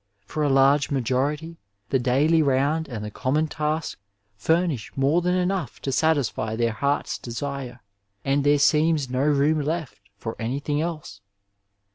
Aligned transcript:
For 0.25 0.41
a 0.41 0.49
large 0.49 0.89
ma 0.89 0.99
jority 0.99 1.57
the 1.89 1.99
daily 1.99 2.41
round 2.41 2.87
and 2.87 3.05
the 3.05 3.11
common 3.11 3.47
task 3.47 3.99
furnish 4.35 4.91
more 4.97 5.21
than 5.21 5.35
enough 5.35 5.79
to 5.81 5.91
satisfy 5.91 6.55
their 6.55 6.71
heart's 6.71 7.19
desire, 7.19 7.81
and 8.25 8.43
there 8.43 8.57
seems 8.57 9.11
no 9.11 9.21
room 9.21 9.61
left 9.61 10.01
for 10.17 10.35
anything 10.39 10.81
else. 10.81 11.21